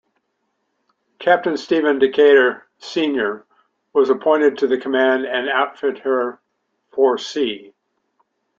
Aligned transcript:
Captain 1.19 1.55
Stephen 1.55 1.99
Decatur, 1.99 2.65
Senior 2.79 3.45
was 3.93 4.09
appointed 4.09 4.57
to 4.57 4.77
command 4.79 5.25
and 5.27 5.47
outfit 5.47 5.99
her 5.99 6.39
for 6.89 7.19
sea. 7.19 7.71